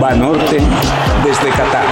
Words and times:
Banorte 0.00 0.60
desde 1.24 1.50
Qatar. 1.50 1.84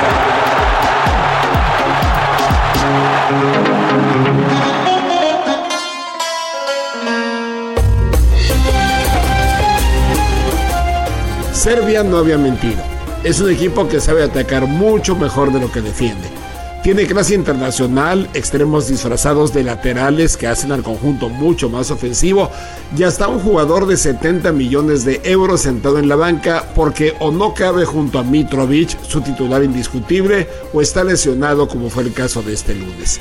Serbia 11.53 12.03
no 12.03 12.17
había 12.17 12.39
mentido. 12.39 12.83
Es 13.23 13.41
un 13.41 13.51
equipo 13.51 13.89
que 13.89 14.01
sabe 14.01 14.25
atacar 14.25 14.67
mucho 14.67 15.15
mejor 15.15 15.53
de 15.53 15.61
lo 15.61 15.71
que 15.71 15.81
defiende. 15.81 16.42
Tiene 16.83 17.07
clase 17.07 17.37
internacional, 17.37 18.29
extremos 18.35 18.89
disfrazados 18.89 19.53
de 19.55 19.63
laterales 19.63 20.37
que 20.37 20.49
hacen 20.49 20.73
al 20.73 20.83
conjunto 20.83 21.29
mucho 21.29 21.69
más 21.69 21.93
ofensivo 21.93 22.51
y 22.97 23.05
hasta 23.05 23.29
un 23.29 23.39
jugador 23.39 23.87
de 23.87 23.97
70 23.97 24.51
millones 24.51 25.05
de 25.05 25.21
euros 25.23 25.61
sentado 25.61 26.01
en 26.01 26.09
la 26.09 26.17
banca 26.17 26.73
porque 26.75 27.15
o 27.21 27.31
no 27.31 27.55
cabe 27.55 27.85
junto 27.85 28.19
a 28.19 28.25
Mitrovic, 28.25 29.01
su 29.05 29.21
titular 29.21 29.63
indiscutible, 29.63 30.49
o 30.73 30.83
está 30.83 31.05
lesionado 31.05 31.69
como 31.69 31.89
fue 31.89 32.03
el 32.03 32.13
caso 32.13 32.43
de 32.43 32.53
este 32.53 32.75
lunes. 32.75 33.21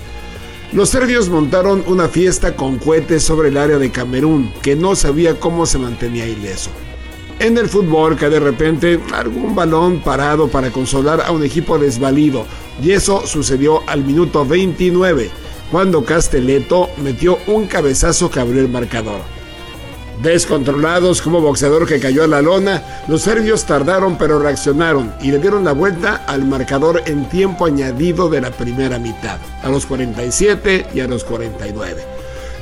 Los 0.73 0.89
serbios 0.89 1.29
montaron 1.29 1.83
una 1.85 2.07
fiesta 2.07 2.55
con 2.55 2.79
cohetes 2.79 3.21
sobre 3.21 3.49
el 3.49 3.57
área 3.57 3.77
de 3.77 3.91
Camerún 3.91 4.51
que 4.63 4.75
no 4.75 4.95
sabía 4.95 5.39
cómo 5.39 5.67
se 5.67 5.77
mantenía 5.77 6.25
ileso 6.25 6.71
en 7.41 7.57
el 7.57 7.69
fútbol 7.69 8.17
que 8.17 8.29
de 8.29 8.39
repente 8.39 8.99
algún 9.13 9.55
balón 9.55 9.99
parado 10.01 10.47
para 10.47 10.69
consolar 10.69 11.21
a 11.21 11.31
un 11.31 11.43
equipo 11.43 11.79
desvalido. 11.79 12.45
Y 12.81 12.91
eso 12.91 13.25
sucedió 13.27 13.81
al 13.87 14.03
minuto 14.03 14.45
29, 14.45 15.29
cuando 15.71 16.03
Castelletto 16.03 16.89
metió 16.97 17.37
un 17.47 17.67
cabezazo 17.67 18.29
que 18.31 18.39
abrió 18.39 18.61
el 18.61 18.69
marcador. 18.69 19.21
Descontrolados 20.21 21.21
como 21.21 21.41
boxeador 21.41 21.87
que 21.87 21.99
cayó 21.99 22.23
a 22.23 22.27
la 22.27 22.41
lona, 22.41 22.83
los 23.07 23.23
serbios 23.23 23.65
tardaron 23.65 24.17
pero 24.17 24.37
reaccionaron 24.39 25.13
y 25.19 25.31
le 25.31 25.39
dieron 25.39 25.63
la 25.63 25.71
vuelta 25.71 26.23
al 26.27 26.45
marcador 26.45 27.01
en 27.05 27.27
tiempo 27.27 27.65
añadido 27.65 28.29
de 28.29 28.41
la 28.41 28.51
primera 28.51 28.99
mitad, 28.99 29.37
a 29.63 29.69
los 29.69 29.87
47 29.87 30.87
y 30.93 30.99
a 30.99 31.07
los 31.07 31.23
49. 31.23 32.03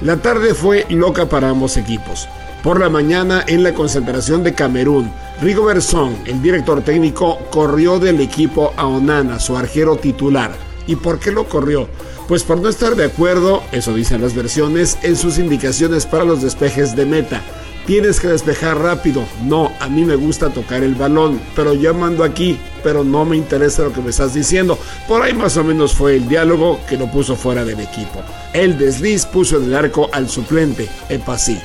La 0.02 0.18
tarde 0.18 0.54
fue 0.54 0.86
loca 0.90 1.26
para 1.26 1.50
ambos 1.50 1.76
equipos. 1.76 2.30
Por 2.64 2.82
la 2.82 2.90
mañana, 2.90 3.46
en 3.48 3.64
la 3.64 3.74
concentración 3.74 4.44
de 4.44 4.54
Camerún, 4.54 5.10
Rigo 5.42 5.64
Bersón, 5.64 6.18
el 6.26 6.42
director 6.42 6.82
técnico, 6.82 7.40
corrió 7.50 8.00
del 8.00 8.20
equipo 8.20 8.74
a 8.76 8.86
Onana, 8.86 9.40
su 9.40 9.56
arquero 9.56 9.96
titular. 9.96 10.52
¿Y 10.86 10.98
por 10.98 11.20
qué 11.20 11.32
lo 11.32 11.48
corrió? 11.48 11.88
Pues 12.28 12.44
por 12.44 12.60
no 12.60 12.68
estar 12.68 12.98
de 12.98 13.06
acuerdo, 13.06 13.64
eso 13.72 13.94
dicen 13.94 14.22
las 14.22 14.36
versiones, 14.36 14.98
en 15.04 15.16
sus 15.16 15.40
indicaciones 15.40 16.06
para 16.06 16.26
los 16.26 16.42
despejes 16.42 16.98
de 16.98 17.06
meta. 17.06 17.42
Tienes 17.86 18.20
que 18.20 18.28
despejar 18.28 18.78
rápido. 18.78 19.24
No, 19.46 19.72
a 19.80 19.88
mí 19.88 20.04
me 20.04 20.16
gusta 20.16 20.50
tocar 20.50 20.84
el 20.84 20.96
balón, 20.96 21.40
pero 21.56 21.74
yo 21.74 21.94
mando 21.94 22.26
aquí, 22.26 22.60
pero 22.84 23.06
no 23.06 23.24
me 23.24 23.38
interesa 23.38 23.84
lo 23.84 23.94
que 23.94 24.02
me 24.02 24.10
estás 24.10 24.34
diciendo. 24.34 24.78
Por 25.08 25.22
ahí 25.22 25.34
más 25.34 25.56
o 25.56 25.64
menos 25.64 25.94
fue 25.94 26.18
el 26.18 26.28
diálogo 26.28 26.82
que 26.90 26.98
lo 26.98 27.10
puso 27.10 27.38
fuera 27.38 27.64
del 27.64 27.80
equipo. 27.80 28.22
El 28.52 28.78
desliz 28.78 29.26
puso 29.26 29.58
en 29.58 29.64
el 29.64 29.76
arco 29.76 30.10
al 30.12 30.30
suplente, 30.30 30.90
Epasí. 31.08 31.58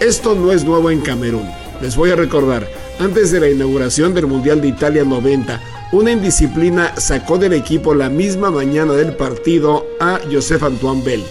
Esto 0.00 0.34
no 0.34 0.50
es 0.50 0.64
nuevo 0.64 0.90
en 0.90 1.02
Camerún. 1.02 1.46
Les 1.82 1.94
voy 1.94 2.10
a 2.10 2.16
recordar, 2.16 2.66
antes 2.98 3.32
de 3.32 3.38
la 3.38 3.50
inauguración 3.50 4.14
del 4.14 4.26
Mundial 4.26 4.62
de 4.62 4.68
Italia 4.68 5.04
90, 5.04 5.60
una 5.92 6.10
indisciplina 6.10 6.96
sacó 6.96 7.36
del 7.36 7.52
equipo 7.52 7.94
la 7.94 8.08
misma 8.08 8.50
mañana 8.50 8.94
del 8.94 9.14
partido 9.14 9.84
a 10.00 10.18
Joseph 10.32 10.62
Antoine 10.62 11.04
Bell. 11.04 11.24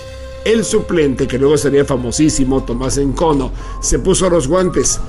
El 0.46 0.64
suplente, 0.64 1.28
que 1.28 1.40
luego 1.40 1.58
sería 1.58 1.84
famosísimo, 1.84 2.64
Tomás 2.64 3.00
Encono, 3.00 3.52
se 3.82 3.98
puso 3.98 4.30
los 4.30 4.48
guantes. 4.48 5.00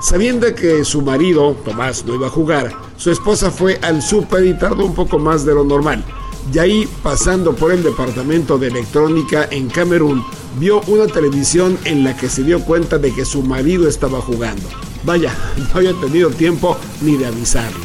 Sabiendo 0.00 0.54
que 0.54 0.84
su 0.84 1.02
marido, 1.02 1.56
Tomás, 1.64 2.04
no 2.06 2.14
iba 2.14 2.28
a 2.28 2.30
jugar, 2.30 2.72
su 2.96 3.10
esposa 3.10 3.50
fue 3.50 3.80
al 3.82 4.00
súper 4.00 4.46
y 4.46 4.54
tardó 4.54 4.84
un 4.84 4.94
poco 4.94 5.18
más 5.18 5.44
de 5.44 5.54
lo 5.54 5.64
normal. 5.64 6.04
Y 6.52 6.58
ahí, 6.58 6.88
pasando 7.02 7.54
por 7.54 7.72
el 7.72 7.82
departamento 7.82 8.56
de 8.56 8.68
electrónica 8.68 9.46
en 9.50 9.68
Camerún, 9.68 10.24
vio 10.58 10.80
una 10.86 11.06
televisión 11.06 11.78
en 11.84 12.04
la 12.04 12.16
que 12.16 12.30
se 12.30 12.42
dio 12.42 12.64
cuenta 12.64 12.96
de 12.96 13.12
que 13.12 13.26
su 13.26 13.42
marido 13.42 13.86
estaba 13.86 14.20
jugando. 14.20 14.62
Vaya, 15.04 15.34
no 15.58 15.66
había 15.74 15.92
tenido 15.94 16.30
tiempo 16.30 16.76
ni 17.02 17.16
de 17.16 17.26
avisarle. 17.26 17.84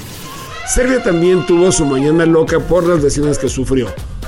Serbia 0.73 1.03
también 1.03 1.45
tuvo 1.45 1.71
su 1.73 1.85
mañana 1.85 2.25
loca 2.25 2.59
por 2.59 2.87
las 2.87 3.03
lesiones 3.03 3.37
que 3.37 3.49
sufrió. 3.49 3.87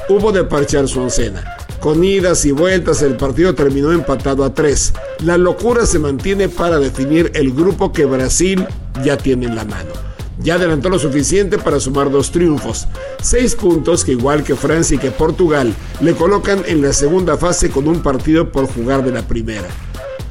Hubo 0.10 0.34
de 0.34 0.44
parchar 0.44 0.88
su 0.90 1.00
oncena. 1.00 1.56
Con 1.80 2.04
idas 2.04 2.46
y 2.46 2.52
vueltas 2.52 3.02
el 3.04 3.16
partido 3.16 3.56
terminó 3.56 3.94
empatado 3.94 4.44
a 4.44 4.54
tres. 4.54 4.94
La 5.24 5.38
locura 5.38 5.86
se 5.86 5.98
mantiene 5.98 6.50
para 6.50 6.78
definir 6.78 7.32
el 7.36 7.54
grupo 7.54 7.94
que 7.94 8.06
Brasil 8.06 8.68
ya 9.04 9.18
tiene 9.18 9.46
en 9.46 9.56
la 9.56 9.64
mano 9.64 10.15
ya 10.46 10.56
adelantó 10.56 10.90
lo 10.90 11.00
suficiente 11.00 11.58
para 11.58 11.80
sumar 11.80 12.12
dos 12.12 12.32
triunfos. 12.32 12.88
Seis 13.22 13.56
puntos 13.56 14.06
que 14.06 14.12
igual 14.12 14.44
que 14.44 14.56
Francia 14.56 14.96
y 14.96 15.00
que 15.00 15.10
Portugal 15.10 15.74
le 16.02 16.14
colocan 16.14 16.62
en 16.68 16.84
la 16.84 16.94
segunda 16.94 17.36
fase 17.36 17.72
con 17.72 17.88
un 17.88 18.02
partido 18.02 18.52
por 18.52 18.68
jugar 18.68 19.04
de 19.04 19.12
la 19.12 19.28
primera. 19.28 19.68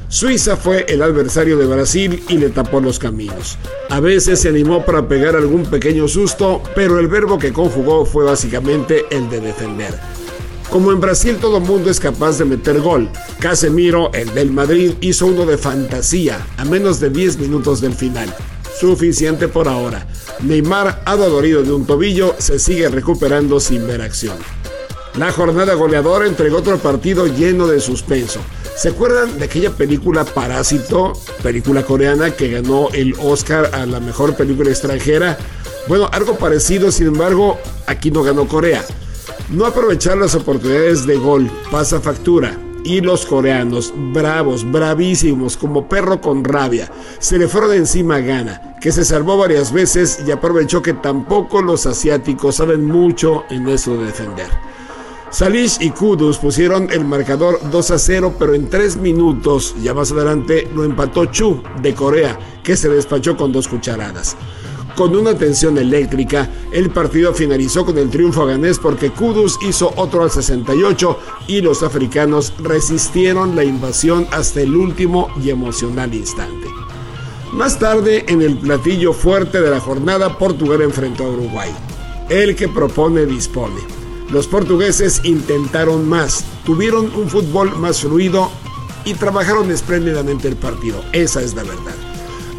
Suiza 0.07 0.55
fue 0.55 0.85
el 0.87 1.01
adversario 1.01 1.57
de 1.57 1.65
Brasil 1.65 2.23
y 2.29 2.37
le 2.37 2.49
tapó 2.49 2.79
los 2.79 2.97
caminos. 2.97 3.57
A 3.89 3.99
veces 3.99 4.39
se 4.39 4.47
animó 4.47 4.85
para 4.85 5.05
pegar 5.09 5.35
algún 5.35 5.65
pequeño 5.65 6.07
susto, 6.07 6.63
pero 6.73 6.97
el 6.99 7.09
verbo 7.09 7.37
que 7.37 7.51
conjugó 7.51 8.05
fue 8.05 8.23
básicamente 8.23 9.03
el 9.09 9.29
de 9.29 9.41
defender. 9.41 9.99
Como 10.69 10.93
en 10.93 11.01
Brasil 11.01 11.37
todo 11.41 11.59
mundo 11.59 11.89
es 11.89 11.99
capaz 11.99 12.37
de 12.37 12.45
meter 12.45 12.79
gol, 12.79 13.09
Casemiro, 13.39 14.11
el 14.13 14.33
del 14.33 14.51
Madrid, 14.51 14.93
hizo 15.01 15.25
uno 15.25 15.45
de 15.45 15.57
fantasía 15.57 16.45
a 16.57 16.63
menos 16.63 17.01
de 17.01 17.09
10 17.09 17.39
minutos 17.39 17.81
del 17.81 17.93
final 17.93 18.33
suficiente 18.79 19.47
por 19.47 19.67
ahora. 19.67 20.07
Neymar, 20.41 21.01
adolorido 21.05 21.63
de 21.63 21.73
un 21.73 21.85
tobillo, 21.85 22.35
se 22.37 22.59
sigue 22.59 22.89
recuperando 22.89 23.59
sin 23.59 23.87
ver 23.87 24.01
acción. 24.01 24.37
La 25.17 25.31
jornada 25.31 25.73
goleadora 25.75 26.27
entregó 26.27 26.57
otro 26.57 26.77
partido 26.77 27.27
lleno 27.27 27.67
de 27.67 27.79
suspenso. 27.79 28.39
¿Se 28.75 28.89
acuerdan 28.89 29.39
de 29.39 29.45
aquella 29.45 29.71
película 29.71 30.25
Parásito, 30.25 31.13
película 31.41 31.83
coreana 31.83 32.31
que 32.31 32.49
ganó 32.49 32.89
el 32.91 33.15
Oscar 33.21 33.69
a 33.73 33.85
la 33.85 34.01
mejor 34.01 34.35
película 34.35 34.69
extranjera? 34.69 35.37
Bueno, 35.87 36.09
algo 36.11 36.37
parecido, 36.37 36.91
sin 36.91 37.07
embargo, 37.07 37.57
aquí 37.87 38.11
no 38.11 38.23
ganó 38.23 38.47
Corea. 38.47 38.83
No 39.49 39.65
aprovechar 39.65 40.17
las 40.17 40.35
oportunidades 40.35 41.05
de 41.05 41.15
gol 41.15 41.49
pasa 41.71 42.01
factura 42.01 42.64
y 42.85 43.01
los 43.01 43.25
coreanos, 43.25 43.91
bravos, 44.13 44.71
bravísimos, 44.71 45.57
como 45.57 45.89
perro 45.89 46.21
con 46.21 46.43
rabia, 46.43 46.89
se 47.19 47.37
le 47.37 47.47
fueron 47.47 47.73
encima 47.73 48.17
a 48.17 48.19
Ghana, 48.19 48.75
que 48.79 48.91
se 48.91 49.03
salvó 49.03 49.37
varias 49.37 49.73
veces 49.73 50.19
y 50.25 50.31
aprovechó 50.31 50.81
que 50.83 50.93
tampoco 50.93 51.63
los 51.63 51.87
asiáticos 51.87 52.55
saben 52.55 52.85
mucho 52.85 53.43
en 53.49 53.67
eso 53.67 53.97
de 53.97 54.05
defender. 54.05 54.47
Salish 55.31 55.77
y 55.81 55.89
Kudus 55.89 56.37
pusieron 56.37 56.89
el 56.91 57.03
marcador 57.03 57.59
2 57.69 57.91
a 57.91 57.97
0, 57.99 58.35
pero 58.37 58.53
en 58.53 58.69
3 58.69 58.97
minutos, 58.97 59.75
ya 59.81 59.93
más 59.93 60.11
adelante, 60.11 60.69
lo 60.73 60.83
empató 60.83 61.25
Chu 61.25 61.61
de 61.81 61.93
Corea, 61.93 62.39
que 62.63 62.77
se 62.77 62.87
despachó 62.87 63.35
con 63.35 63.51
dos 63.51 63.67
cucharadas. 63.67 64.37
Con 64.95 65.13
una 65.13 65.37
tensión 65.37 65.77
eléctrica, 65.77 66.49
el 66.71 66.89
partido 66.89 67.33
finalizó 67.33 67.85
con 67.85 67.97
el 67.97 68.09
triunfo 68.09 68.45
ganés 68.45 68.79
porque 68.79 69.09
Kudus 69.09 69.59
hizo 69.61 69.91
otro 69.97 70.23
al 70.23 70.31
68 70.31 71.19
y 71.47 71.59
los 71.59 71.83
africanos 71.83 72.53
resistieron 72.59 73.57
la 73.57 73.65
invasión 73.65 74.25
hasta 74.31 74.61
el 74.61 74.73
último 74.73 75.29
y 75.43 75.49
emocional 75.49 76.13
instante. 76.13 76.69
Más 77.51 77.77
tarde, 77.77 78.23
en 78.29 78.41
el 78.41 78.57
platillo 78.57 79.11
fuerte 79.11 79.61
de 79.61 79.69
la 79.69 79.81
jornada, 79.81 80.37
Portugal 80.37 80.81
enfrentó 80.81 81.25
a 81.25 81.29
Uruguay. 81.29 81.71
El 82.29 82.55
que 82.55 82.69
propone 82.69 83.25
dispone. 83.25 83.81
Los 84.31 84.47
portugueses 84.47 85.21
intentaron 85.25 86.07
más, 86.07 86.45
tuvieron 86.65 87.11
un 87.15 87.29
fútbol 87.29 87.77
más 87.77 87.99
fluido 87.99 88.49
y 89.03 89.13
trabajaron 89.13 89.69
espléndidamente 89.71 90.47
el 90.47 90.55
partido. 90.55 91.03
Esa 91.11 91.41
es 91.41 91.53
la 91.53 91.63
verdad. 91.63 92.04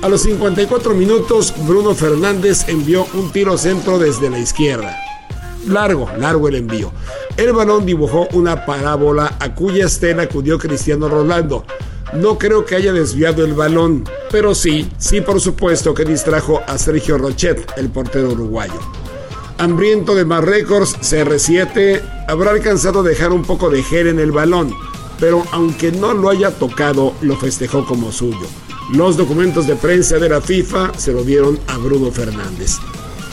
A 0.03 0.09
los 0.09 0.23
54 0.23 0.95
minutos, 0.95 1.54
Bruno 1.66 1.95
Fernández 1.95 2.69
envió 2.69 3.07
un 3.15 3.33
tiro 3.33 3.57
centro 3.57 3.98
desde 3.98 4.28
la 4.28 4.39
izquierda. 4.39 4.95
Largo, 5.66 6.09
largo 6.19 6.48
el 6.48 6.57
envío. 6.57 6.93
El 7.37 7.53
balón 7.53 7.87
dibujó 7.87 8.28
una 8.33 8.66
parábola 8.66 9.37
a 9.41 9.54
cuya 9.54 9.87
estela 9.87 10.25
acudió 10.25 10.59
Cristiano 10.59 11.09
Ronaldo. 11.09 11.65
No 12.13 12.39
creo 12.39 12.65
que 12.65 12.77
haya 12.77 12.93
desviado 12.93 13.45
el 13.45 13.54
balón, 13.54 14.04
pero 14.31 14.54
sí, 14.54 14.89
sí 14.98 15.22
por 15.22 15.41
supuesto 15.41 15.93
que 15.93 16.04
distrajo 16.04 16.63
a 16.66 16.78
Sergio 16.78 17.19
Rochet, 17.19 17.72
el 17.77 17.89
portero 17.89 18.31
uruguayo. 18.31 18.78
Hambriento 19.59 20.15
de 20.15 20.27
más 20.27 20.45
récords, 20.45 20.95
CR7 21.01 22.27
habrá 22.28 22.51
alcanzado 22.51 23.01
a 23.01 23.03
dejar 23.03 23.33
un 23.33 23.42
poco 23.42 23.71
de 23.71 23.83
gel 23.83 24.07
en 24.07 24.21
el 24.21 24.31
balón, 24.31 24.72
pero 25.19 25.42
aunque 25.51 25.91
no 25.91 26.13
lo 26.13 26.28
haya 26.28 26.51
tocado, 26.51 27.15
lo 27.22 27.37
festejó 27.37 27.87
como 27.87 28.13
suyo. 28.13 28.47
Los 28.92 29.16
documentos 29.16 29.66
de 29.66 29.74
prensa 29.74 30.18
de 30.18 30.28
la 30.28 30.41
FIFA 30.41 30.92
se 30.97 31.12
lo 31.12 31.24
dieron 31.24 31.59
a 31.66 31.77
Bruno 31.77 32.12
Fernández. 32.12 32.77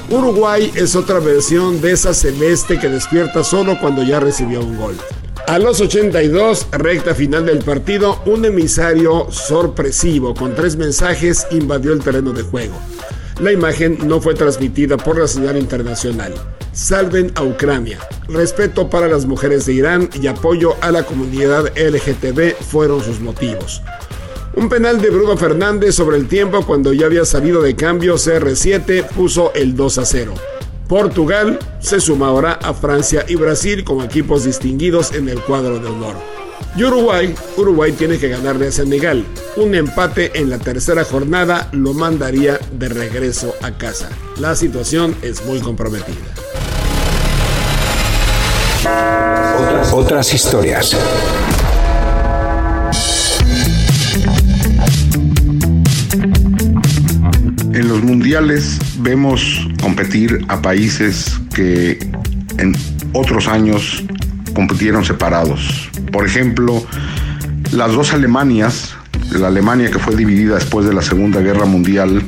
Uruguay 0.09 0.71
es 0.73 0.95
otra 0.95 1.19
versión 1.19 1.79
de 1.79 1.91
esa 1.91 2.13
celeste 2.15 2.79
que 2.79 2.89
despierta 2.89 3.43
solo 3.43 3.77
cuando 3.79 4.01
ya 4.01 4.19
recibió 4.19 4.61
un 4.61 4.77
gol. 4.77 4.95
A 5.45 5.59
los 5.59 5.79
82, 5.79 6.67
recta 6.71 7.13
final 7.13 7.45
del 7.45 7.59
partido, 7.59 8.19
un 8.25 8.45
emisario 8.45 9.27
sorpresivo 9.29 10.33
con 10.33 10.55
tres 10.55 10.75
mensajes 10.75 11.45
invadió 11.51 11.93
el 11.93 12.03
terreno 12.03 12.31
de 12.33 12.41
juego. 12.41 12.75
La 13.39 13.51
imagen 13.51 13.99
no 14.07 14.21
fue 14.21 14.33
transmitida 14.33 14.97
por 14.97 15.19
la 15.19 15.27
señal 15.27 15.57
internacional. 15.57 16.33
Salven 16.71 17.31
a 17.35 17.43
Ucrania. 17.43 17.99
Respeto 18.27 18.89
para 18.89 19.07
las 19.07 19.27
mujeres 19.27 19.67
de 19.67 19.73
Irán 19.73 20.09
y 20.19 20.25
apoyo 20.25 20.75
a 20.81 20.91
la 20.91 21.03
comunidad 21.03 21.71
LGTB 21.77 22.55
fueron 22.55 23.03
sus 23.03 23.19
motivos. 23.19 23.83
Un 24.55 24.69
penal 24.69 25.01
de 25.01 25.09
Bruno 25.09 25.35
Fernández 25.35 25.95
sobre 25.95 26.17
el 26.17 26.27
tiempo 26.27 26.63
cuando 26.63 26.93
ya 26.93 27.07
había 27.07 27.25
salido 27.25 27.61
de 27.61 27.75
cambio 27.75 28.15
CR7 28.15 29.07
puso 29.07 29.51
el 29.55 29.75
2 29.75 29.97
a 29.97 30.05
0. 30.05 30.33
Portugal 30.87 31.57
se 31.79 31.99
suma 31.99 32.27
ahora 32.27 32.59
a 32.61 32.73
Francia 32.75 33.25
y 33.27 33.35
Brasil 33.35 33.83
como 33.83 34.03
equipos 34.03 34.43
distinguidos 34.43 35.11
en 35.13 35.27
el 35.27 35.41
cuadro 35.41 35.79
de 35.79 35.87
honor. 35.87 36.15
Y 36.75 36.83
Uruguay, 36.83 37.33
Uruguay 37.57 37.93
tiene 37.93 38.19
que 38.19 38.29
ganarle 38.29 38.67
a 38.67 38.71
Senegal. 38.71 39.25
Un 39.55 39.73
empate 39.73 40.39
en 40.39 40.51
la 40.51 40.59
tercera 40.59 41.03
jornada 41.03 41.69
lo 41.71 41.93
mandaría 41.93 42.59
de 42.71 42.89
regreso 42.89 43.55
a 43.63 43.71
casa. 43.71 44.09
La 44.39 44.55
situación 44.55 45.15
es 45.23 45.43
muy 45.45 45.61
comprometida. 45.61 46.33
Otras, 49.57 49.93
otras 49.93 50.33
historias. 50.33 50.95
Mundiales 58.03 58.79
vemos 58.99 59.67
competir 59.81 60.45
a 60.47 60.61
países 60.61 61.39
que 61.55 61.99
en 62.57 62.75
otros 63.13 63.47
años 63.47 64.03
compitieron 64.53 65.03
separados. 65.03 65.89
Por 66.11 66.25
ejemplo, 66.25 66.83
las 67.71 67.93
dos 67.93 68.13
Alemanias, 68.13 68.95
la 69.31 69.47
Alemania 69.47 69.89
que 69.89 69.99
fue 69.99 70.15
dividida 70.15 70.55
después 70.55 70.85
de 70.85 70.93
la 70.93 71.01
Segunda 71.01 71.41
Guerra 71.41 71.65
Mundial, 71.65 72.21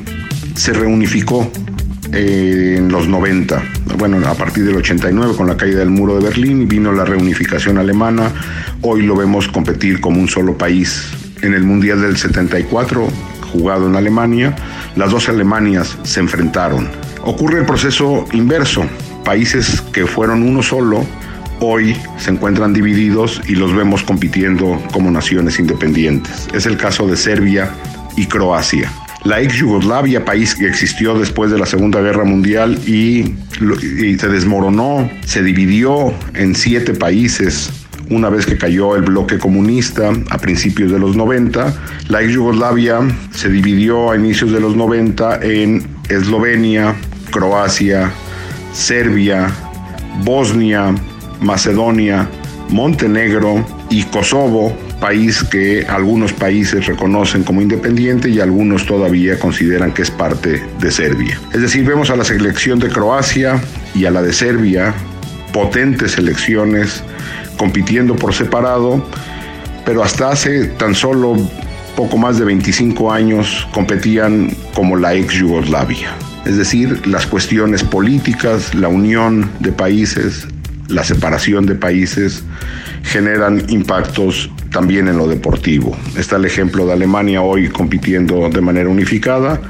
se 0.54 0.72
reunificó 0.72 1.50
eh, 2.12 2.76
en 2.78 2.88
los 2.88 3.08
90. 3.08 3.62
Bueno, 3.98 4.18
a 4.26 4.34
partir 4.34 4.64
del 4.64 4.76
89 4.76 5.34
con 5.36 5.46
la 5.46 5.56
caída 5.56 5.78
del 5.78 5.90
muro 5.90 6.16
de 6.16 6.24
Berlín 6.24 6.68
vino 6.68 6.92
la 6.92 7.04
reunificación 7.04 7.78
alemana. 7.78 8.32
Hoy 8.82 9.02
lo 9.02 9.16
vemos 9.16 9.48
competir 9.48 10.00
como 10.00 10.20
un 10.20 10.28
solo 10.28 10.56
país. 10.56 11.08
En 11.42 11.54
el 11.54 11.64
Mundial 11.64 12.00
del 12.00 12.16
74 12.16 13.08
jugado 13.56 13.86
en 13.86 13.96
Alemania, 13.96 14.54
las 14.96 15.10
dos 15.10 15.28
Alemanias 15.28 15.96
se 16.02 16.20
enfrentaron. 16.20 16.88
Ocurre 17.22 17.60
el 17.60 17.66
proceso 17.66 18.24
inverso. 18.32 18.84
Países 19.24 19.80
que 19.92 20.06
fueron 20.06 20.42
uno 20.42 20.62
solo, 20.62 21.04
hoy 21.60 21.96
se 22.18 22.30
encuentran 22.30 22.72
divididos 22.72 23.40
y 23.48 23.56
los 23.56 23.74
vemos 23.74 24.02
compitiendo 24.02 24.80
como 24.92 25.10
naciones 25.10 25.58
independientes. 25.58 26.48
Es 26.54 26.66
el 26.66 26.76
caso 26.76 27.06
de 27.06 27.16
Serbia 27.16 27.70
y 28.16 28.26
Croacia. 28.26 28.90
La 29.24 29.40
ex 29.40 29.54
Yugoslavia, 29.54 30.24
país 30.24 30.54
que 30.54 30.68
existió 30.68 31.18
después 31.18 31.50
de 31.50 31.58
la 31.58 31.66
Segunda 31.66 32.00
Guerra 32.00 32.24
Mundial 32.24 32.78
y, 32.86 33.34
y 33.60 34.18
se 34.18 34.28
desmoronó, 34.28 35.10
se 35.24 35.42
dividió 35.42 36.14
en 36.34 36.54
siete 36.54 36.94
países 36.94 37.85
una 38.10 38.28
vez 38.28 38.46
que 38.46 38.56
cayó 38.56 38.96
el 38.96 39.02
bloque 39.02 39.38
comunista 39.38 40.12
a 40.30 40.38
principios 40.38 40.92
de 40.92 40.98
los 40.98 41.16
90. 41.16 41.74
La 42.08 42.22
ex 42.22 42.32
Yugoslavia 42.32 43.00
se 43.32 43.48
dividió 43.48 44.10
a 44.10 44.16
inicios 44.16 44.52
de 44.52 44.60
los 44.60 44.76
90 44.76 45.40
en 45.42 45.86
Eslovenia, 46.08 46.94
Croacia, 47.30 48.10
Serbia, 48.72 49.50
Bosnia, 50.24 50.94
Macedonia, 51.40 52.28
Montenegro 52.70 53.64
y 53.90 54.02
Kosovo, 54.04 54.76
país 55.00 55.44
que 55.44 55.84
algunos 55.88 56.32
países 56.32 56.86
reconocen 56.86 57.42
como 57.42 57.60
independiente 57.60 58.28
y 58.28 58.40
algunos 58.40 58.86
todavía 58.86 59.38
consideran 59.38 59.92
que 59.92 60.02
es 60.02 60.10
parte 60.10 60.62
de 60.80 60.90
Serbia. 60.90 61.38
Es 61.52 61.60
decir, 61.60 61.84
vemos 61.84 62.10
a 62.10 62.16
la 62.16 62.24
selección 62.24 62.78
de 62.78 62.88
Croacia 62.88 63.60
y 63.94 64.06
a 64.06 64.10
la 64.10 64.22
de 64.22 64.32
Serbia, 64.32 64.94
potentes 65.52 66.12
selecciones 66.12 67.02
compitiendo 67.56 68.16
por 68.16 68.34
separado, 68.34 69.04
pero 69.84 70.02
hasta 70.02 70.30
hace 70.30 70.66
tan 70.66 70.94
solo 70.94 71.36
poco 71.96 72.18
más 72.18 72.38
de 72.38 72.44
25 72.44 73.10
años 73.10 73.66
competían 73.72 74.50
como 74.74 74.96
la 74.96 75.14
ex 75.14 75.34
Yugoslavia. 75.34 76.10
Es 76.44 76.56
decir, 76.56 77.06
las 77.06 77.26
cuestiones 77.26 77.82
políticas, 77.82 78.74
la 78.74 78.88
unión 78.88 79.50
de 79.60 79.72
países, 79.72 80.46
la 80.88 81.02
separación 81.02 81.66
de 81.66 81.74
países 81.74 82.44
generan 83.02 83.64
impactos 83.68 84.50
también 84.70 85.08
en 85.08 85.16
lo 85.16 85.26
deportivo. 85.26 85.96
Está 86.16 86.36
el 86.36 86.44
ejemplo 86.44 86.86
de 86.86 86.92
Alemania 86.92 87.40
hoy 87.40 87.68
compitiendo 87.68 88.48
de 88.48 88.60
manera 88.60 88.88
unificada, 88.88 89.60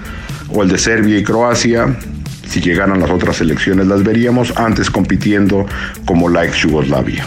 o 0.49 0.63
el 0.63 0.69
de 0.69 0.79
Serbia 0.79 1.19
y 1.19 1.23
Croacia, 1.23 1.97
si 2.49 2.61
llegaran 2.61 3.01
las 3.01 3.11
otras 3.11 3.41
elecciones 3.41 3.87
las 3.87 4.03
veríamos, 4.03 4.53
antes 4.57 4.91
compitiendo 4.91 5.67
como 6.05 6.29
la 6.29 6.45
ex 6.45 6.57
Yugoslavia. 6.59 7.27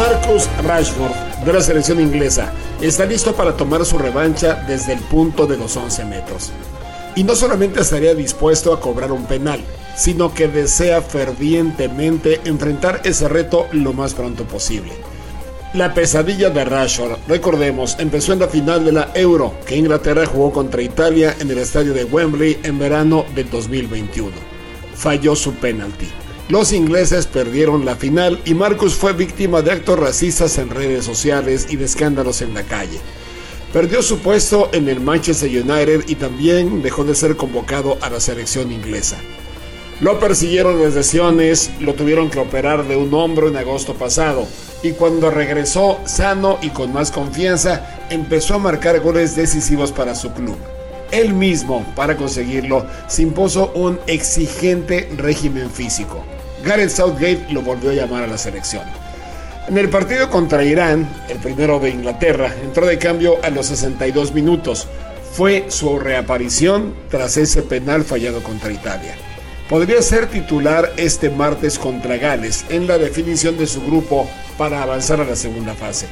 Marcus 0.00 0.48
Rashford, 0.64 1.44
de 1.44 1.52
la 1.52 1.60
selección 1.60 2.00
inglesa, 2.00 2.54
está 2.80 3.04
listo 3.04 3.34
para 3.34 3.54
tomar 3.54 3.84
su 3.84 3.98
revancha 3.98 4.64
desde 4.66 4.94
el 4.94 5.00
punto 5.00 5.46
de 5.46 5.58
los 5.58 5.76
11 5.76 6.06
metros. 6.06 6.52
Y 7.16 7.22
no 7.22 7.36
solamente 7.36 7.82
estaría 7.82 8.14
dispuesto 8.14 8.72
a 8.72 8.80
cobrar 8.80 9.12
un 9.12 9.26
penal, 9.26 9.60
sino 9.94 10.32
que 10.32 10.48
desea 10.48 11.02
fervientemente 11.02 12.40
enfrentar 12.46 13.02
ese 13.04 13.28
reto 13.28 13.66
lo 13.72 13.92
más 13.92 14.14
pronto 14.14 14.44
posible. 14.44 14.92
La 15.74 15.92
pesadilla 15.92 16.48
de 16.48 16.64
Rashford, 16.64 17.18
recordemos, 17.28 17.96
empezó 17.98 18.32
en 18.32 18.38
la 18.38 18.48
final 18.48 18.86
de 18.86 18.92
la 18.92 19.10
Euro, 19.12 19.52
que 19.66 19.76
Inglaterra 19.76 20.24
jugó 20.24 20.50
contra 20.50 20.80
Italia 20.80 21.36
en 21.40 21.50
el 21.50 21.58
estadio 21.58 21.92
de 21.92 22.04
Wembley 22.04 22.58
en 22.62 22.78
verano 22.78 23.26
del 23.34 23.50
2021. 23.50 24.30
Falló 24.94 25.36
su 25.36 25.52
penalti. 25.56 26.08
Los 26.50 26.72
ingleses 26.72 27.28
perdieron 27.28 27.84
la 27.84 27.94
final 27.94 28.40
y 28.44 28.54
Marcus 28.54 28.96
fue 28.96 29.12
víctima 29.12 29.62
de 29.62 29.70
actos 29.70 29.96
racistas 29.96 30.58
en 30.58 30.68
redes 30.68 31.04
sociales 31.04 31.68
y 31.70 31.76
de 31.76 31.84
escándalos 31.84 32.42
en 32.42 32.54
la 32.54 32.64
calle. 32.64 32.98
Perdió 33.72 34.02
su 34.02 34.18
puesto 34.18 34.68
en 34.72 34.88
el 34.88 34.98
Manchester 34.98 35.48
United 35.48 36.08
y 36.08 36.16
también 36.16 36.82
dejó 36.82 37.04
de 37.04 37.14
ser 37.14 37.36
convocado 37.36 37.98
a 38.00 38.10
la 38.10 38.18
selección 38.18 38.72
inglesa. 38.72 39.16
Lo 40.00 40.18
persiguieron 40.18 40.82
las 40.82 40.94
lesiones, 40.94 41.70
lo 41.78 41.94
tuvieron 41.94 42.30
que 42.30 42.40
operar 42.40 42.88
de 42.88 42.96
un 42.96 43.14
hombro 43.14 43.46
en 43.46 43.56
agosto 43.56 43.94
pasado 43.94 44.48
y 44.82 44.90
cuando 44.90 45.30
regresó 45.30 46.00
sano 46.04 46.58
y 46.62 46.70
con 46.70 46.92
más 46.92 47.12
confianza 47.12 48.00
empezó 48.10 48.56
a 48.56 48.58
marcar 48.58 48.98
goles 48.98 49.36
decisivos 49.36 49.92
para 49.92 50.16
su 50.16 50.32
club. 50.32 50.56
Él 51.12 51.32
mismo, 51.32 51.86
para 51.94 52.16
conseguirlo, 52.16 52.86
se 53.06 53.22
impuso 53.22 53.70
un 53.76 54.00
exigente 54.08 55.08
régimen 55.16 55.70
físico. 55.70 56.24
Gareth 56.64 56.90
Southgate 56.90 57.46
lo 57.50 57.62
volvió 57.62 57.90
a 57.90 57.94
llamar 57.94 58.24
a 58.24 58.26
la 58.26 58.38
selección. 58.38 58.84
En 59.68 59.78
el 59.78 59.88
partido 59.88 60.28
contra 60.30 60.64
Irán, 60.64 61.08
el 61.28 61.38
primero 61.38 61.78
de 61.78 61.90
Inglaterra, 61.90 62.54
entró 62.62 62.86
de 62.86 62.98
cambio 62.98 63.38
a 63.42 63.50
los 63.50 63.66
62 63.66 64.34
minutos. 64.34 64.88
Fue 65.32 65.66
su 65.68 65.98
reaparición 65.98 66.94
tras 67.08 67.36
ese 67.36 67.62
penal 67.62 68.02
fallado 68.02 68.42
contra 68.42 68.72
Italia. 68.72 69.14
Podría 69.68 70.02
ser 70.02 70.26
titular 70.26 70.92
este 70.96 71.30
martes 71.30 71.78
contra 71.78 72.16
Gales 72.16 72.64
en 72.68 72.88
la 72.88 72.98
definición 72.98 73.56
de 73.56 73.68
su 73.68 73.80
grupo 73.82 74.28
para 74.58 74.82
avanzar 74.82 75.20
a 75.20 75.24
la 75.24 75.36
segunda 75.36 75.74
fase. 75.74 76.06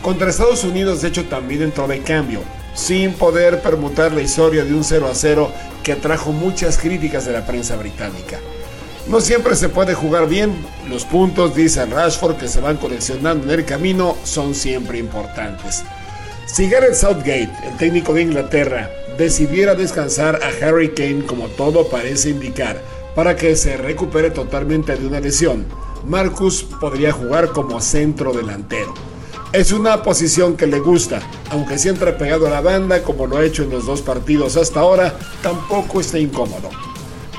Contra 0.00 0.30
Estados 0.30 0.64
Unidos, 0.64 1.02
de 1.02 1.08
hecho, 1.08 1.26
también 1.26 1.62
entró 1.62 1.86
de 1.86 2.00
cambio, 2.00 2.40
sin 2.74 3.12
poder 3.12 3.60
permutar 3.60 4.12
la 4.12 4.22
historia 4.22 4.64
de 4.64 4.74
un 4.74 4.82
0 4.82 5.08
a 5.10 5.14
0 5.14 5.52
que 5.82 5.92
atrajo 5.92 6.32
muchas 6.32 6.78
críticas 6.78 7.26
de 7.26 7.32
la 7.32 7.46
prensa 7.46 7.76
británica. 7.76 8.38
No 9.06 9.20
siempre 9.20 9.54
se 9.54 9.68
puede 9.68 9.92
jugar 9.92 10.28
bien. 10.28 10.54
Los 10.88 11.04
puntos, 11.04 11.54
dice 11.54 11.84
Rashford, 11.84 12.36
que 12.36 12.48
se 12.48 12.60
van 12.60 12.78
coleccionando 12.78 13.44
en 13.44 13.60
el 13.60 13.64
camino 13.66 14.16
son 14.24 14.54
siempre 14.54 14.98
importantes. 14.98 15.84
Si 16.46 16.70
Gareth 16.70 16.94
Southgate, 16.94 17.50
el 17.64 17.76
técnico 17.76 18.14
de 18.14 18.22
Inglaterra, 18.22 18.90
decidiera 19.18 19.74
descansar 19.74 20.40
a 20.42 20.66
Harry 20.66 20.90
Kane 20.94 21.26
como 21.26 21.48
todo 21.48 21.88
parece 21.88 22.30
indicar, 22.30 22.80
para 23.14 23.36
que 23.36 23.56
se 23.56 23.76
recupere 23.76 24.30
totalmente 24.30 24.96
de 24.96 25.06
una 25.06 25.20
lesión. 25.20 25.66
Marcus 26.06 26.62
podría 26.62 27.12
jugar 27.12 27.48
como 27.48 27.80
centro 27.80 28.32
delantero. 28.32 28.94
Es 29.52 29.70
una 29.70 30.02
posición 30.02 30.56
que 30.56 30.66
le 30.66 30.80
gusta, 30.80 31.20
aunque 31.50 31.78
siempre 31.78 32.12
pegado 32.12 32.46
a 32.46 32.50
la 32.50 32.60
banda 32.60 33.02
como 33.02 33.26
lo 33.26 33.36
ha 33.36 33.44
hecho 33.44 33.62
en 33.64 33.70
los 33.70 33.86
dos 33.86 34.00
partidos 34.00 34.56
hasta 34.56 34.80
ahora, 34.80 35.16
tampoco 35.42 36.00
está 36.00 36.18
incómodo. 36.18 36.70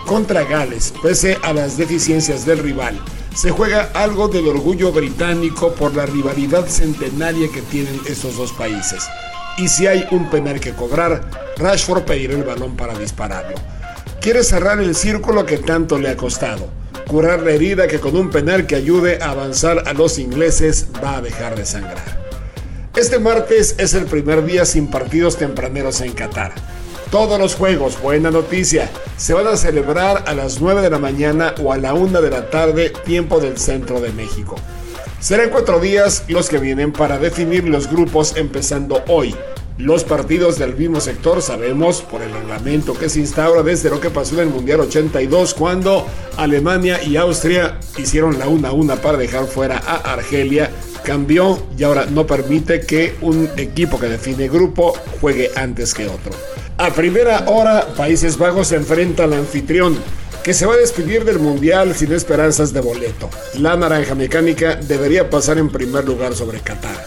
Contra 0.05 0.43
Gales, 0.43 0.93
pese 1.01 1.39
a 1.41 1.51
las 1.51 1.77
deficiencias 1.77 2.45
del 2.45 2.59
rival, 2.59 2.99
se 3.35 3.49
juega 3.49 3.89
algo 3.95 4.27
del 4.27 4.47
orgullo 4.47 4.91
británico 4.91 5.73
por 5.73 5.95
la 5.95 6.05
rivalidad 6.05 6.67
centenaria 6.67 7.49
que 7.51 7.63
tienen 7.63 7.99
estos 8.07 8.37
dos 8.37 8.53
países. 8.53 9.07
Y 9.57 9.67
si 9.67 9.87
hay 9.87 10.05
un 10.11 10.29
penal 10.29 10.59
que 10.59 10.73
cobrar, 10.73 11.53
Rashford 11.57 12.03
pedirá 12.03 12.35
el 12.35 12.43
balón 12.43 12.75
para 12.75 12.97
dispararlo. 12.97 13.55
Quiere 14.21 14.43
cerrar 14.43 14.79
el 14.79 14.95
círculo 14.95 15.45
que 15.45 15.57
tanto 15.57 15.97
le 15.97 16.09
ha 16.09 16.17
costado, 16.17 16.69
curar 17.07 17.41
la 17.41 17.51
herida 17.51 17.87
que 17.87 17.99
con 17.99 18.15
un 18.15 18.29
penal 18.29 18.67
que 18.67 18.75
ayude 18.75 19.17
a 19.23 19.31
avanzar 19.31 19.83
a 19.87 19.93
los 19.93 20.19
ingleses 20.19 20.87
va 21.03 21.17
a 21.17 21.21
dejar 21.21 21.55
de 21.55 21.65
sangrar. 21.65 22.25
Este 22.95 23.17
martes 23.17 23.75
es 23.79 23.95
el 23.95 24.05
primer 24.05 24.45
día 24.45 24.65
sin 24.65 24.87
partidos 24.87 25.37
tempraneros 25.37 25.99
en 26.01 26.13
Qatar. 26.13 26.53
Todos 27.15 27.39
los 27.39 27.55
juegos, 27.55 28.01
buena 28.01 28.29
noticia, 28.29 28.89
se 29.15 29.33
van 29.33 29.47
a 29.47 29.55
celebrar 29.55 30.25
a 30.27 30.35
las 30.35 30.59
9 30.59 30.81
de 30.81 30.89
la 30.89 30.99
mañana 30.99 31.55
o 31.63 31.71
a 31.71 31.77
la 31.77 31.93
1 31.93 32.21
de 32.21 32.29
la 32.29 32.49
tarde, 32.49 32.91
tiempo 33.05 33.39
del 33.39 33.57
centro 33.57 34.01
de 34.01 34.11
México. 34.11 34.57
Serán 35.21 35.49
cuatro 35.49 35.79
días 35.79 36.25
los 36.27 36.49
que 36.49 36.57
vienen 36.57 36.91
para 36.91 37.17
definir 37.17 37.69
los 37.69 37.89
grupos 37.89 38.35
empezando 38.35 39.01
hoy. 39.07 39.33
Los 39.77 40.03
partidos 40.03 40.59
del 40.59 40.75
mismo 40.75 40.99
sector 40.99 41.41
sabemos 41.41 42.01
por 42.01 42.21
el 42.21 42.33
reglamento 42.33 42.93
que 42.99 43.07
se 43.07 43.21
instaura 43.21 43.63
desde 43.63 43.89
lo 43.89 44.01
que 44.01 44.09
pasó 44.09 44.35
en 44.35 44.49
el 44.49 44.53
Mundial 44.53 44.81
82 44.81 45.53
cuando 45.53 46.05
Alemania 46.35 47.01
y 47.01 47.15
Austria 47.15 47.79
hicieron 47.97 48.37
la 48.37 48.47
1-1 48.47 48.97
para 48.97 49.17
dejar 49.17 49.45
fuera 49.45 49.77
a 49.77 50.11
Argelia 50.11 50.69
cambió 51.05 51.65
y 51.77 51.83
ahora 51.83 52.07
no 52.07 52.27
permite 52.27 52.81
que 52.81 53.15
un 53.21 53.49
equipo 53.55 53.97
que 53.97 54.07
define 54.07 54.49
grupo 54.49 54.93
juegue 55.21 55.51
antes 55.55 55.93
que 55.93 56.07
otro. 56.07 56.33
A 56.77 56.91
primera 56.91 57.45
hora, 57.47 57.87
Países 57.95 58.37
Bajos 58.37 58.67
se 58.67 58.75
enfrenta 58.75 59.23
al 59.23 59.31
anfitrión, 59.31 59.97
que 60.43 60.53
se 60.53 60.65
va 60.65 60.73
a 60.73 60.77
despedir 60.77 61.23
del 61.23 61.39
Mundial 61.39 61.95
sin 61.95 62.11
esperanzas 62.11 62.73
de 62.73 62.81
boleto. 62.81 63.29
La 63.57 63.77
naranja 63.77 64.13
mecánica 64.13 64.75
debería 64.75 65.29
pasar 65.29 65.57
en 65.57 65.69
primer 65.69 66.03
lugar 66.03 66.35
sobre 66.35 66.59
Qatar. 66.59 67.01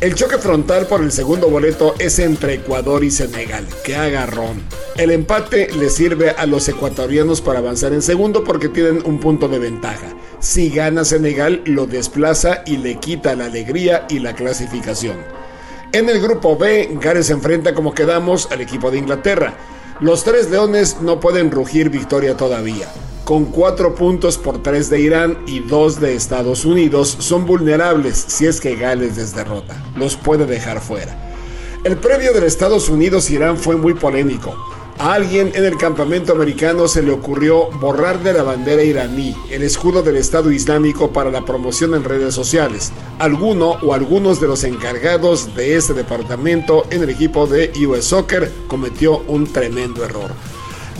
El 0.00 0.16
choque 0.16 0.38
frontal 0.38 0.86
por 0.88 1.00
el 1.00 1.12
segundo 1.12 1.48
boleto 1.48 1.94
es 2.00 2.18
entre 2.18 2.54
Ecuador 2.54 3.04
y 3.04 3.12
Senegal, 3.12 3.64
que 3.84 3.94
agarrón. 3.94 4.60
El 4.96 5.12
empate 5.12 5.68
le 5.72 5.90
sirve 5.90 6.30
a 6.30 6.44
los 6.46 6.68
ecuatorianos 6.68 7.40
para 7.40 7.60
avanzar 7.60 7.92
en 7.92 8.02
segundo 8.02 8.42
porque 8.42 8.68
tienen 8.68 9.00
un 9.04 9.20
punto 9.20 9.46
de 9.46 9.60
ventaja. 9.60 10.08
Si 10.40 10.70
gana 10.70 11.04
Senegal, 11.04 11.62
lo 11.66 11.86
desplaza 11.86 12.64
y 12.66 12.78
le 12.78 12.96
quita 12.96 13.36
la 13.36 13.44
alegría 13.44 14.06
y 14.10 14.18
la 14.18 14.34
clasificación. 14.34 15.43
En 15.94 16.08
el 16.08 16.20
grupo 16.20 16.56
B, 16.56 16.98
Gales 17.00 17.30
enfrenta 17.30 17.72
como 17.72 17.94
quedamos 17.94 18.50
al 18.50 18.60
equipo 18.60 18.90
de 18.90 18.98
Inglaterra. 18.98 19.54
Los 20.00 20.24
tres 20.24 20.50
leones 20.50 21.00
no 21.00 21.20
pueden 21.20 21.52
rugir 21.52 21.88
victoria 21.88 22.36
todavía. 22.36 22.88
Con 23.22 23.44
cuatro 23.44 23.94
puntos 23.94 24.36
por 24.36 24.60
tres 24.60 24.90
de 24.90 24.98
Irán 24.98 25.38
y 25.46 25.60
dos 25.60 26.00
de 26.00 26.16
Estados 26.16 26.64
Unidos, 26.64 27.16
son 27.20 27.46
vulnerables 27.46 28.24
si 28.26 28.44
es 28.46 28.60
que 28.60 28.74
Gales 28.74 29.16
les 29.16 29.36
derrota. 29.36 29.80
Los 29.94 30.16
puede 30.16 30.46
dejar 30.46 30.80
fuera. 30.80 31.16
El 31.84 31.96
previo 31.96 32.32
del 32.32 32.42
Estados 32.42 32.88
Unidos-Irán 32.88 33.56
fue 33.56 33.76
muy 33.76 33.94
polémico. 33.94 34.56
A 34.98 35.14
alguien 35.14 35.50
en 35.54 35.64
el 35.64 35.76
campamento 35.76 36.32
americano 36.32 36.86
se 36.86 37.02
le 37.02 37.10
ocurrió 37.10 37.68
borrar 37.80 38.22
de 38.22 38.32
la 38.32 38.44
bandera 38.44 38.84
iraní 38.84 39.34
el 39.50 39.62
escudo 39.64 40.02
del 40.02 40.16
Estado 40.16 40.52
Islámico 40.52 41.12
para 41.12 41.32
la 41.32 41.44
promoción 41.44 41.94
en 41.94 42.04
redes 42.04 42.32
sociales. 42.32 42.92
Alguno 43.18 43.70
o 43.82 43.92
algunos 43.92 44.40
de 44.40 44.46
los 44.46 44.62
encargados 44.62 45.56
de 45.56 45.76
este 45.76 45.94
departamento 45.94 46.86
en 46.90 47.02
el 47.02 47.10
equipo 47.10 47.48
de 47.48 47.72
US 47.86 48.04
Soccer 48.04 48.52
cometió 48.68 49.18
un 49.26 49.52
tremendo 49.52 50.04
error. 50.04 50.30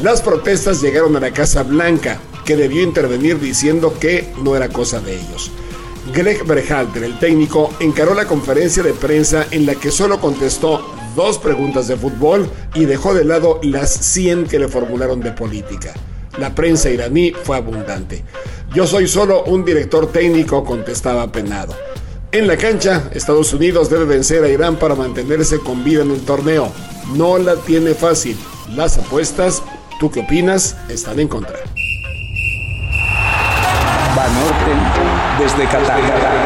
Las 0.02 0.22
protestas 0.22 0.82
llegaron 0.82 1.14
a 1.16 1.20
la 1.20 1.30
Casa 1.30 1.62
Blanca, 1.62 2.18
que 2.44 2.56
debió 2.56 2.82
intervenir 2.82 3.38
diciendo 3.38 3.94
que 4.00 4.32
no 4.42 4.56
era 4.56 4.68
cosa 4.70 5.00
de 5.00 5.14
ellos. 5.14 5.52
Greg 6.12 6.44
Berhalter, 6.44 7.04
el 7.04 7.18
técnico, 7.18 7.72
encaró 7.78 8.12
la 8.12 8.26
conferencia 8.26 8.82
de 8.82 8.92
prensa 8.92 9.46
en 9.52 9.64
la 9.66 9.76
que 9.76 9.90
solo 9.90 10.20
contestó 10.20 10.93
dos 11.14 11.38
preguntas 11.38 11.88
de 11.88 11.96
fútbol 11.96 12.48
y 12.74 12.84
dejó 12.84 13.14
de 13.14 13.24
lado 13.24 13.60
las 13.62 13.90
100 13.90 14.46
que 14.46 14.58
le 14.58 14.68
formularon 14.68 15.20
de 15.20 15.32
política. 15.32 15.92
La 16.38 16.54
prensa 16.54 16.90
iraní 16.90 17.32
fue 17.32 17.56
abundante. 17.56 18.24
Yo 18.74 18.86
soy 18.86 19.06
solo 19.06 19.44
un 19.44 19.64
director 19.64 20.10
técnico, 20.10 20.64
contestaba 20.64 21.30
penado. 21.30 21.74
En 22.32 22.48
la 22.48 22.56
cancha, 22.56 23.08
Estados 23.12 23.52
Unidos 23.52 23.88
debe 23.88 24.06
vencer 24.06 24.42
a 24.42 24.48
Irán 24.48 24.76
para 24.76 24.96
mantenerse 24.96 25.60
con 25.60 25.84
vida 25.84 26.02
en 26.02 26.10
el 26.10 26.20
torneo. 26.22 26.72
No 27.14 27.38
la 27.38 27.54
tiene 27.54 27.94
fácil. 27.94 28.36
Las 28.74 28.98
apuestas, 28.98 29.62
¿tú 30.00 30.10
qué 30.10 30.20
opinas? 30.20 30.76
Están 30.88 31.20
en 31.20 31.28
contra. 31.28 31.60
Banorte 34.16 34.72
desde 35.38 35.64
Qatar. 35.68 36.44